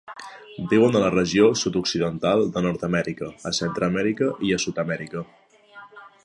Viuen 0.69 0.95
a 0.99 1.01
la 1.01 1.11
regió 1.15 1.49
sud-occidental 1.63 2.41
de 2.55 2.63
Nord-amèrica, 2.67 3.29
a 3.51 3.53
Centreamèrica 3.59 4.31
i 4.49 4.55
a 4.57 4.59
Sud-amèrica. 4.65 5.25